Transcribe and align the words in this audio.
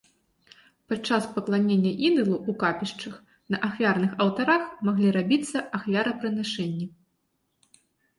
Падчас 0.91 1.25
пакланення 1.33 1.91
ідалу 2.07 2.35
у 2.53 2.55
капішчах, 2.63 3.19
на 3.55 3.59
ахвярных 3.67 4.11
алтарах 4.25 4.63
маглі 4.89 5.13
рабіцца 5.19 5.57
ахвярапрынашэнні. 5.81 6.85